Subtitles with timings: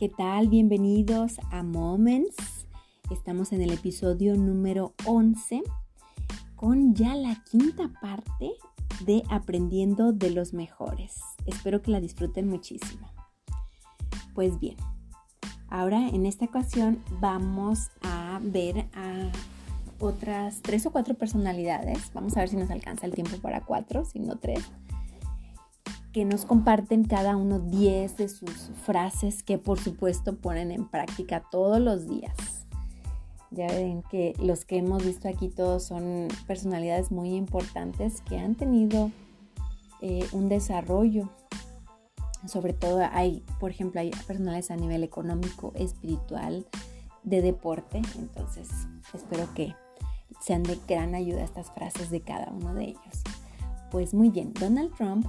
[0.00, 0.48] ¿Qué tal?
[0.48, 2.34] Bienvenidos a Moments.
[3.10, 5.62] Estamos en el episodio número 11
[6.56, 8.52] con ya la quinta parte
[9.04, 11.20] de Aprendiendo de los Mejores.
[11.44, 13.12] Espero que la disfruten muchísimo.
[14.34, 14.76] Pues bien,
[15.68, 19.30] ahora en esta ocasión vamos a ver a
[19.98, 22.10] otras tres o cuatro personalidades.
[22.14, 24.64] Vamos a ver si nos alcanza el tiempo para cuatro, si no tres
[26.12, 31.44] que nos comparten cada uno 10 de sus frases que por supuesto ponen en práctica
[31.50, 32.34] todos los días.
[33.50, 38.54] Ya ven que los que hemos visto aquí todos son personalidades muy importantes que han
[38.54, 39.10] tenido
[40.00, 41.28] eh, un desarrollo.
[42.46, 46.66] Sobre todo hay, por ejemplo, hay personalidades a nivel económico, espiritual,
[47.22, 48.00] de deporte.
[48.16, 48.68] Entonces,
[49.12, 49.74] espero que
[50.40, 53.22] sean de gran ayuda estas frases de cada uno de ellos.
[53.90, 55.26] Pues muy bien, Donald Trump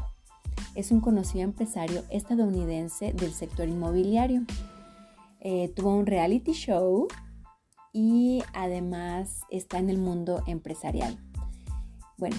[0.76, 4.44] es un conocido empresario estadounidense del sector inmobiliario.
[5.40, 7.08] Eh, tuvo un reality show
[7.94, 11.20] y además está en el mundo empresarial.
[12.18, 12.38] Bueno,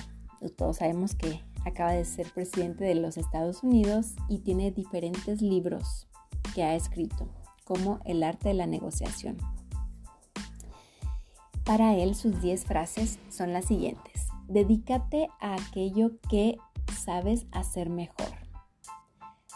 [0.57, 6.09] todos sabemos que acaba de ser presidente de los Estados Unidos y tiene diferentes libros
[6.55, 7.29] que ha escrito,
[7.65, 9.37] como El arte de la negociación.
[11.65, 14.27] Para él sus 10 frases son las siguientes.
[14.49, 16.57] Dedícate a aquello que
[17.05, 18.29] sabes hacer mejor.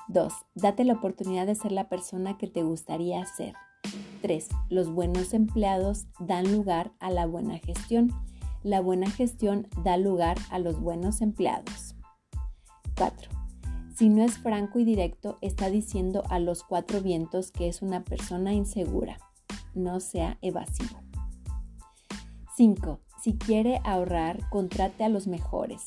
[0.09, 0.33] 2.
[0.55, 3.55] Date la oportunidad de ser la persona que te gustaría ser.
[4.23, 4.49] 3.
[4.69, 8.13] Los buenos empleados dan lugar a la buena gestión.
[8.63, 11.95] La buena gestión da lugar a los buenos empleados.
[12.97, 13.31] 4.
[13.97, 18.05] Si no es franco y directo, está diciendo a los cuatro vientos que es una
[18.05, 19.19] persona insegura.
[19.75, 21.01] No sea evasivo.
[22.57, 23.01] 5.
[23.23, 25.87] Si quiere ahorrar, contrate a los mejores.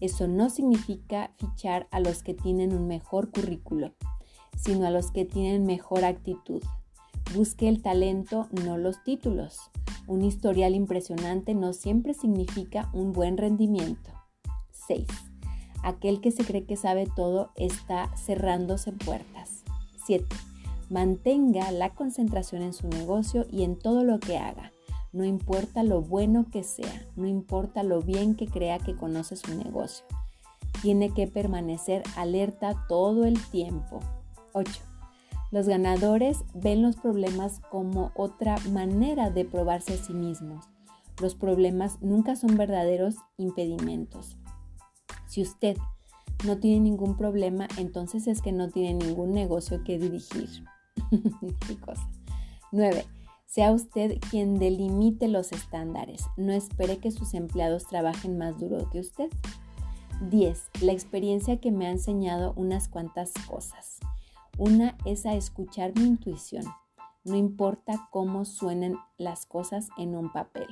[0.00, 3.92] Eso no significa fichar a los que tienen un mejor currículo,
[4.56, 6.62] sino a los que tienen mejor actitud.
[7.34, 9.70] Busque el talento, no los títulos.
[10.06, 14.10] Un historial impresionante no siempre significa un buen rendimiento.
[14.86, 15.06] 6.
[15.82, 19.64] Aquel que se cree que sabe todo está cerrándose puertas.
[20.06, 20.24] 7.
[20.88, 24.72] Mantenga la concentración en su negocio y en todo lo que haga
[25.12, 29.54] no importa lo bueno que sea, no importa lo bien que crea que conoce su
[29.54, 30.04] negocio.
[30.82, 34.00] Tiene que permanecer alerta todo el tiempo.
[34.52, 34.70] 8.
[35.50, 40.66] Los ganadores ven los problemas como otra manera de probarse a sí mismos.
[41.20, 44.36] Los problemas nunca son verdaderos impedimentos.
[45.26, 45.76] Si usted
[46.44, 50.48] no tiene ningún problema, entonces es que no tiene ningún negocio que dirigir.
[51.66, 52.08] ¿Qué cosa?
[52.70, 53.04] 9.
[53.48, 56.26] Sea usted quien delimite los estándares.
[56.36, 59.30] No espere que sus empleados trabajen más duro que usted.
[60.28, 60.70] 10.
[60.82, 64.00] La experiencia que me ha enseñado unas cuantas cosas.
[64.58, 66.66] Una es a escuchar mi intuición.
[67.24, 70.68] No importa cómo suenen las cosas en un papel.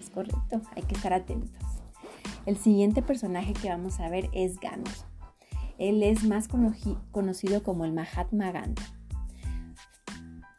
[0.00, 1.62] Es correcto, hay que estar atentos.
[2.44, 4.90] El siguiente personaje que vamos a ver es Gandhi.
[5.78, 8.82] Él es más conocido como el Mahatma Gandhi.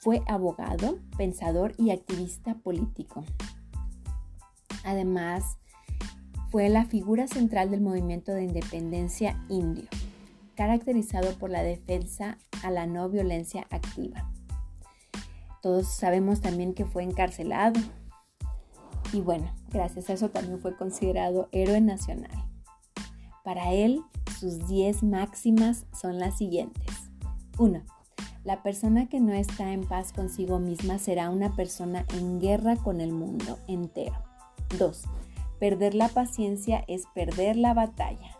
[0.05, 3.23] Fue abogado, pensador y activista político.
[4.83, 5.57] Además,
[6.51, 9.85] fue la figura central del movimiento de independencia indio,
[10.53, 14.31] caracterizado por la defensa a la no violencia activa.
[15.63, 17.79] Todos sabemos también que fue encarcelado
[19.11, 22.45] y bueno, gracias a eso también fue considerado héroe nacional.
[23.43, 24.03] Para él,
[24.39, 26.93] sus 10 máximas son las siguientes.
[27.57, 27.94] 1.
[28.45, 33.01] La persona que no está en paz consigo misma será una persona en guerra con
[33.01, 34.13] el mundo entero.
[34.77, 35.01] 2.
[35.59, 38.37] Perder la paciencia es perder la batalla.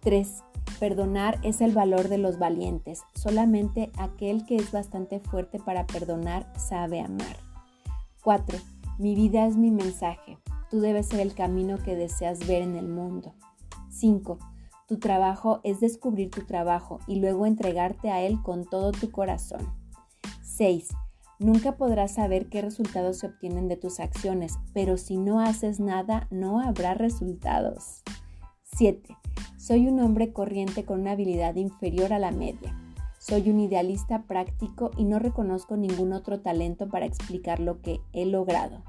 [0.00, 0.42] 3.
[0.78, 3.02] Perdonar es el valor de los valientes.
[3.14, 7.36] Solamente aquel que es bastante fuerte para perdonar sabe amar.
[8.22, 8.58] 4.
[8.98, 10.38] Mi vida es mi mensaje.
[10.70, 13.34] Tú debes ser el camino que deseas ver en el mundo.
[13.90, 14.38] 5.
[14.90, 19.72] Tu trabajo es descubrir tu trabajo y luego entregarte a él con todo tu corazón.
[20.42, 20.88] 6.
[21.38, 26.26] Nunca podrás saber qué resultados se obtienen de tus acciones, pero si no haces nada,
[26.32, 28.02] no habrá resultados.
[28.64, 29.16] 7.
[29.56, 32.76] Soy un hombre corriente con una habilidad inferior a la media.
[33.20, 38.26] Soy un idealista práctico y no reconozco ningún otro talento para explicar lo que he
[38.26, 38.82] logrado.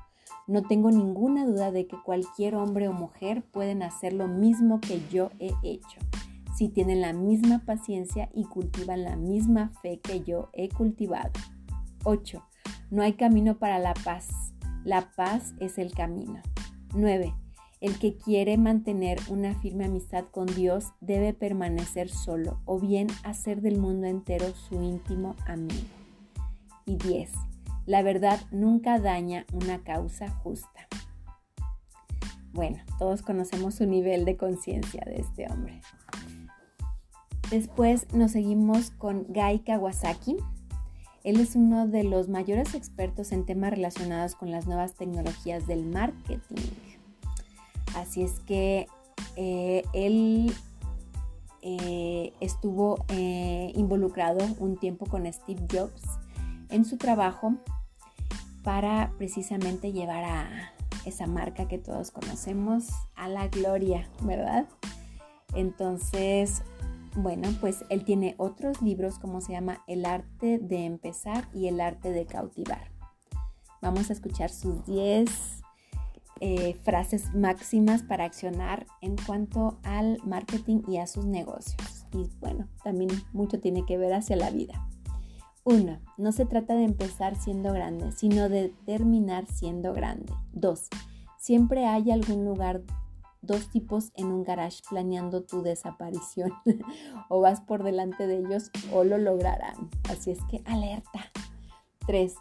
[0.48, 5.02] No tengo ninguna duda de que cualquier hombre o mujer pueden hacer lo mismo que
[5.10, 6.00] yo he hecho,
[6.56, 11.32] si tienen la misma paciencia y cultivan la misma fe que yo he cultivado.
[12.04, 12.44] 8.
[12.90, 14.54] No hay camino para la paz.
[14.84, 16.42] La paz es el camino.
[16.96, 17.34] 9.
[17.80, 23.62] El que quiere mantener una firme amistad con Dios debe permanecer solo o bien hacer
[23.62, 25.88] del mundo entero su íntimo amigo.
[26.86, 27.32] Y 10.
[27.86, 30.88] La verdad nunca daña una causa justa.
[32.54, 35.82] Bueno, todos conocemos su nivel de conciencia de este hombre.
[37.50, 40.38] Después nos seguimos con Gai Kawasaki.
[41.24, 45.86] Él es uno de los mayores expertos en temas relacionados con las nuevas tecnologías del
[45.86, 46.62] marketing.
[47.96, 48.88] Así es que
[49.36, 50.54] eh, él
[51.62, 56.02] eh, estuvo eh, involucrado un tiempo con Steve Jobs
[56.72, 57.56] en su trabajo
[58.64, 60.74] para precisamente llevar a
[61.06, 64.68] esa marca que todos conocemos a la gloria, ¿verdad?
[65.54, 66.64] Entonces,
[67.16, 71.82] bueno, pues él tiene otros libros como se llama El arte de empezar y El
[71.82, 72.92] arte de cautivar.
[73.82, 75.62] Vamos a escuchar sus 10
[76.40, 82.06] eh, frases máximas para accionar en cuanto al marketing y a sus negocios.
[82.14, 84.88] Y bueno, también mucho tiene que ver hacia la vida.
[85.64, 90.34] Uno, no se trata de empezar siendo grande, sino de terminar siendo grande.
[90.54, 90.88] Dos,
[91.38, 92.82] siempre hay algún lugar
[93.42, 96.52] dos tipos en un garage planeando tu desaparición.
[97.30, 99.90] o vas por delante de ellos o lo lograrán.
[100.10, 101.32] Así es que alerta.
[102.08, 102.36] 3.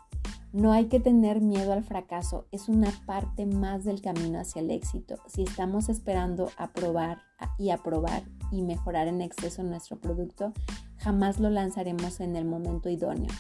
[0.53, 2.47] No hay que tener miedo al fracaso.
[2.51, 5.17] Es una parte más del camino hacia el éxito.
[5.27, 7.19] Si estamos esperando aprobar
[7.59, 10.53] y aprobar y mejorar en exceso nuestro producto,
[10.99, 13.33] jamás lo lanzaremos en el momento idóneo.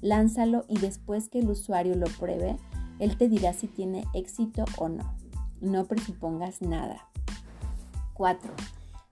[0.00, 2.56] Lánzalo y después que el usuario lo pruebe,
[2.98, 5.14] él te dirá si tiene éxito o no.
[5.60, 7.08] No presupongas nada.
[8.14, 8.52] 4.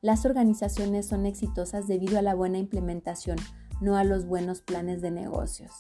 [0.01, 3.39] Las organizaciones son exitosas debido a la buena implementación,
[3.81, 5.73] no a los buenos planes de negocios.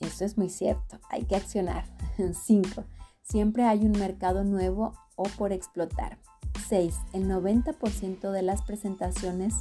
[0.00, 1.84] Eso es muy cierto, hay que accionar.
[2.32, 2.84] 5.
[3.22, 6.18] Siempre hay un mercado nuevo o por explotar.
[6.68, 6.94] 6.
[7.12, 9.54] El 90% de las presentaciones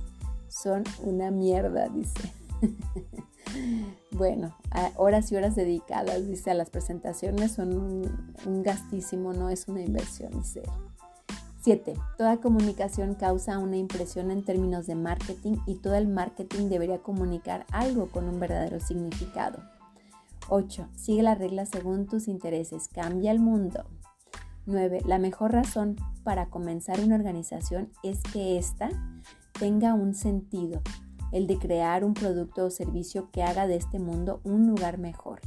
[0.50, 2.32] son una mierda, dice.
[4.12, 4.56] Bueno,
[4.96, 7.78] horas y horas dedicadas, dice, a las presentaciones son
[8.46, 10.64] un, gastísimo, no es una inversión, dice.
[11.62, 11.94] 7.
[12.18, 17.66] Toda comunicación causa una impresión en términos de marketing y todo el marketing debería comunicar
[17.72, 19.60] algo con un verdadero significado.
[20.50, 20.88] 8.
[20.96, 22.88] Sigue las reglas según tus intereses.
[22.88, 23.86] Cambia el mundo.
[24.68, 25.02] 9.
[25.06, 28.90] La mejor razón para comenzar una organización es que ésta
[29.58, 30.82] tenga un sentido
[31.32, 35.42] el de crear un producto o servicio que haga de este mundo un lugar mejor.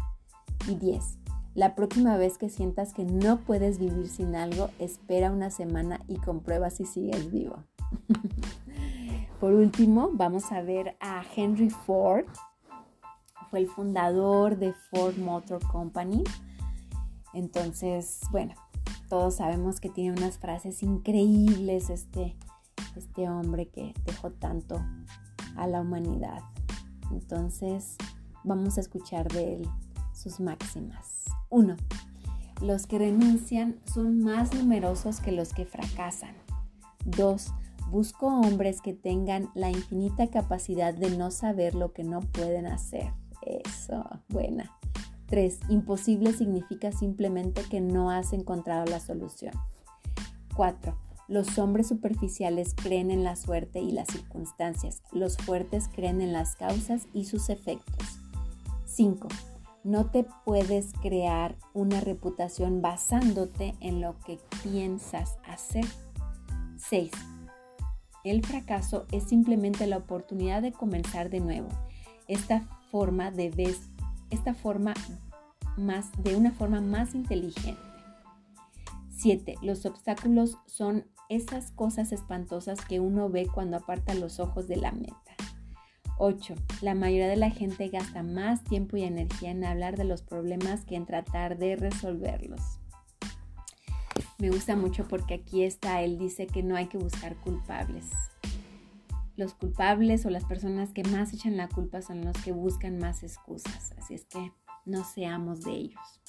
[0.68, 1.18] Y 10.
[1.54, 6.16] La próxima vez que sientas que no puedes vivir sin algo, espera una semana y
[6.16, 7.64] comprueba si sigues vivo.
[9.40, 12.26] Por último, vamos a ver a Henry Ford.
[13.50, 16.22] Fue el fundador de Ford Motor Company.
[17.32, 18.54] Entonces, bueno,
[19.10, 22.36] todos sabemos que tiene unas frases increíbles este,
[22.96, 24.80] este hombre que dejó tanto
[25.56, 26.38] a la humanidad.
[27.10, 27.96] Entonces,
[28.44, 29.68] vamos a escuchar de él
[30.14, 31.24] sus máximas.
[31.50, 31.76] 1.
[32.62, 36.36] Los que renuncian son más numerosos que los que fracasan.
[37.04, 37.52] 2.
[37.90, 43.12] Busco hombres que tengan la infinita capacidad de no saber lo que no pueden hacer.
[43.42, 44.70] Eso, buena.
[45.30, 45.60] 3.
[45.68, 49.54] Imposible significa simplemente que no has encontrado la solución.
[50.56, 50.96] 4.
[51.28, 55.02] Los hombres superficiales creen en la suerte y las circunstancias.
[55.12, 58.18] Los fuertes creen en las causas y sus efectos.
[58.84, 59.28] 5.
[59.84, 65.86] No te puedes crear una reputación basándote en lo que piensas hacer.
[66.76, 67.12] 6.
[68.24, 71.68] El fracaso es simplemente la oportunidad de comenzar de nuevo.
[72.26, 73.50] Esta forma de
[74.30, 74.94] esta forma
[75.76, 77.80] más de una forma más inteligente.
[79.16, 79.56] 7.
[79.62, 84.92] Los obstáculos son esas cosas espantosas que uno ve cuando aparta los ojos de la
[84.92, 85.16] meta.
[86.18, 86.54] 8.
[86.82, 90.84] La mayoría de la gente gasta más tiempo y energía en hablar de los problemas
[90.84, 92.60] que en tratar de resolverlos.
[94.38, 98.06] Me gusta mucho porque aquí está, él dice que no hay que buscar culpables.
[99.40, 103.22] Los culpables o las personas que más echan la culpa son los que buscan más
[103.22, 104.52] excusas, así es que
[104.84, 106.20] no seamos de ellos.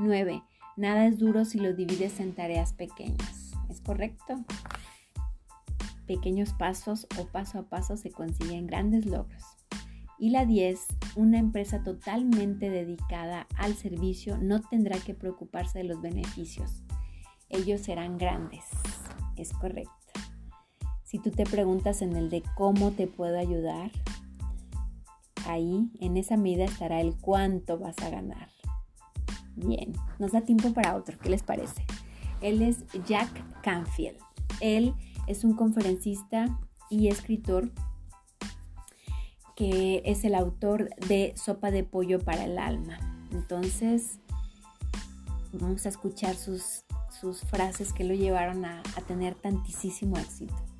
[0.00, 0.42] 9.
[0.76, 3.52] Nada es duro si lo divides en tareas pequeñas.
[3.70, 4.44] ¿Es correcto?
[6.08, 9.44] Pequeños pasos o paso a paso se consiguen grandes logros.
[10.18, 10.84] Y la 10,
[11.14, 16.82] una empresa totalmente dedicada al servicio no tendrá que preocuparse de los beneficios.
[17.50, 18.64] Ellos serán grandes.
[19.36, 20.01] Es correcto.
[21.12, 23.90] Si tú te preguntas en el de cómo te puedo ayudar,
[25.46, 28.48] ahí en esa medida estará el cuánto vas a ganar.
[29.54, 31.18] Bien, nos da tiempo para otro.
[31.18, 31.84] ¿Qué les parece?
[32.40, 33.28] Él es Jack
[33.60, 34.16] Canfield.
[34.60, 34.94] Él
[35.26, 37.70] es un conferencista y escritor
[39.54, 42.96] que es el autor de Sopa de Pollo para el Alma.
[43.32, 44.18] Entonces,
[45.52, 46.86] vamos a escuchar sus,
[47.20, 50.71] sus frases que lo llevaron a, a tener tantísimo éxito.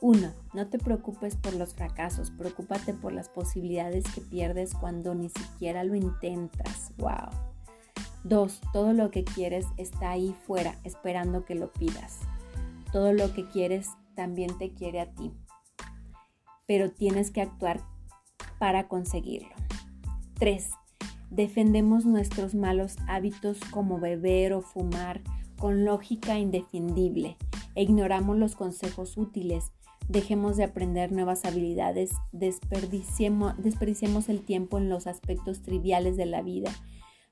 [0.00, 0.32] 1.
[0.54, 5.84] No te preocupes por los fracasos, preocúpate por las posibilidades que pierdes cuando ni siquiera
[5.84, 6.92] lo intentas.
[6.98, 7.30] ¡Wow!
[8.24, 8.60] 2.
[8.72, 12.20] Todo lo que quieres está ahí fuera, esperando que lo pidas.
[12.92, 15.32] Todo lo que quieres también te quiere a ti,
[16.66, 17.80] pero tienes que actuar
[18.58, 19.54] para conseguirlo.
[20.38, 20.70] 3.
[21.30, 25.22] Defendemos nuestros malos hábitos como beber o fumar
[25.58, 27.36] con lógica indefendible
[27.74, 29.72] e ignoramos los consejos útiles.
[30.10, 36.72] Dejemos de aprender nuevas habilidades, desperdiciemos, el tiempo en los aspectos triviales de la vida,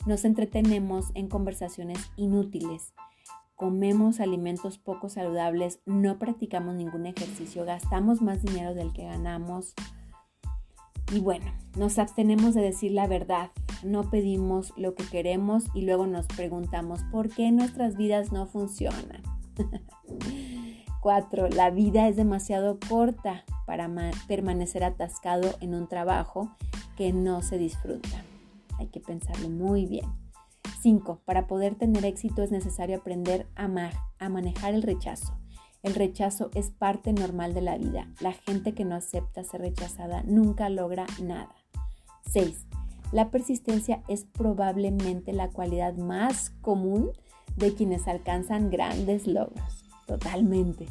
[0.07, 2.95] nos entretenemos en conversaciones inútiles,
[3.57, 9.75] comemos alimentos poco saludables, no practicamos ningún ejercicio, gastamos más dinero del que ganamos.
[11.13, 13.51] Y bueno, nos abstenemos de decir la verdad,
[13.83, 19.25] no pedimos lo que queremos y luego nos preguntamos por qué nuestras vidas no funcionan.
[21.01, 21.49] 4.
[21.49, 23.91] La vida es demasiado corta para
[24.27, 26.51] permanecer atascado en un trabajo
[26.97, 28.25] que no se disfruta.
[28.79, 30.07] Hay que pensarlo muy bien.
[30.81, 31.21] 5.
[31.25, 33.69] Para poder tener éxito es necesario aprender a,
[34.19, 35.37] a manejar el rechazo.
[35.83, 38.09] El rechazo es parte normal de la vida.
[38.21, 41.55] La gente que no acepta ser rechazada nunca logra nada.
[42.31, 42.67] 6.
[43.13, 47.11] La persistencia es probablemente la cualidad más común
[47.57, 49.88] de quienes alcanzan grandes logros.
[50.09, 50.87] Totalmente.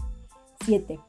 [0.63, 0.99] 7.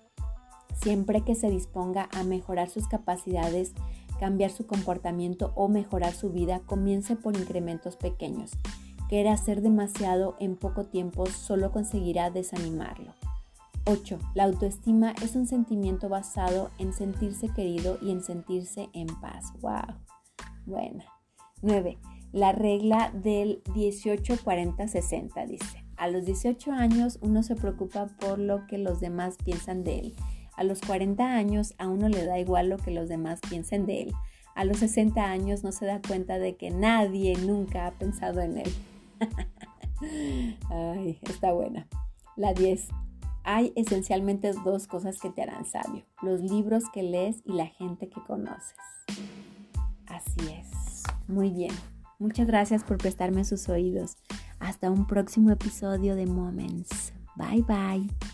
[0.74, 3.74] Siempre que se disponga a mejorar sus capacidades,
[4.18, 8.52] cambiar su comportamiento o mejorar su vida, comience por incrementos pequeños.
[9.10, 13.12] Querer hacer demasiado en poco tiempo solo conseguirá desanimarlo.
[13.84, 14.18] 8.
[14.34, 19.52] La autoestima es un sentimiento basado en sentirse querido y en sentirse en paz.
[19.60, 19.96] ¡Wow!
[20.64, 21.04] Buena.
[21.60, 21.98] 9.
[22.32, 28.78] La regla del 18-40-60 dice, a los 18 años uno se preocupa por lo que
[28.78, 30.14] los demás piensan de él.
[30.56, 34.02] A los 40 años a uno le da igual lo que los demás piensen de
[34.02, 34.12] él.
[34.54, 38.58] A los 60 años no se da cuenta de que nadie nunca ha pensado en
[38.58, 38.72] él.
[40.70, 41.86] Ay, está buena.
[42.36, 42.88] La 10.
[43.44, 46.04] Hay esencialmente dos cosas que te harán sabio.
[46.22, 48.76] Los libros que lees y la gente que conoces.
[50.06, 51.04] Así es.
[51.26, 51.74] Muy bien.
[52.18, 54.16] Muchas gracias por prestarme sus oídos.
[54.60, 57.12] Hasta un próximo episodio de Moments.
[57.36, 58.27] Bye bye.